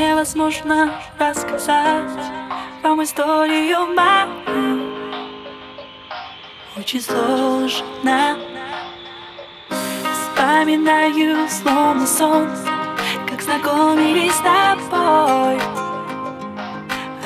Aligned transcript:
невозможно 0.00 0.94
рассказать 1.18 2.10
Вам 2.82 3.02
историю 3.02 3.94
мою. 3.94 4.80
Очень 6.76 7.02
сложно. 7.02 8.38
Вспоминаю 10.12 11.48
словно 11.48 12.06
сон 12.06 12.48
Как 13.28 13.42
знакомились 13.42 14.32
с 14.32 14.40
тобой. 14.40 15.60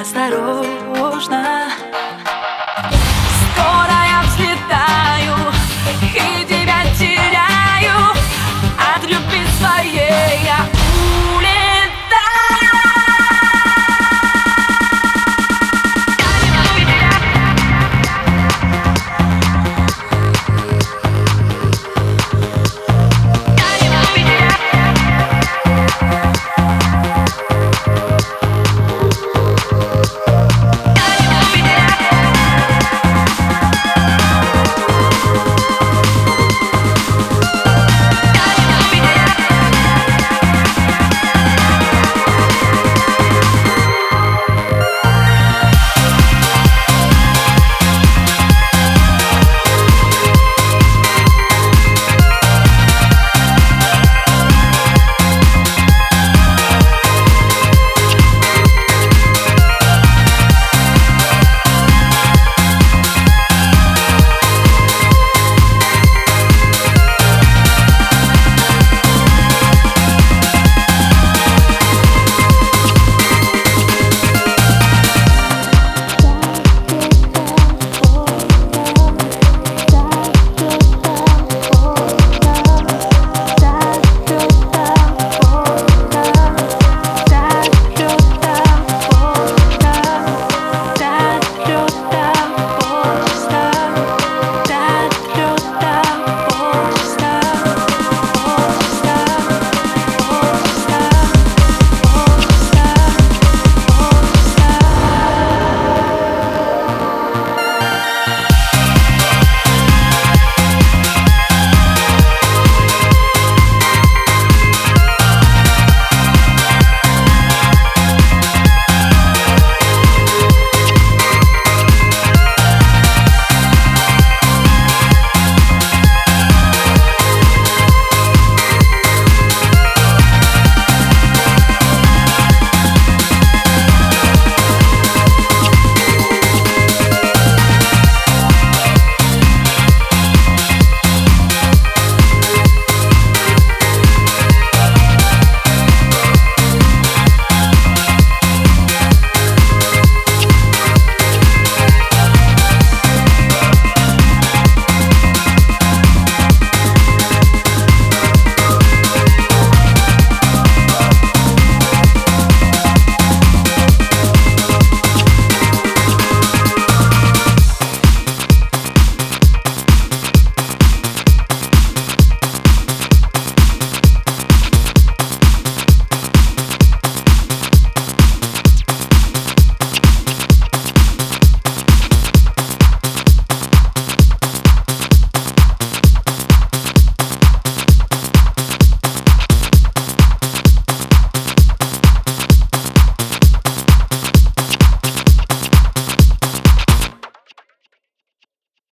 Осторожно. 0.01 1.69